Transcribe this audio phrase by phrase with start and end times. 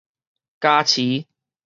[0.59, 1.27] 加持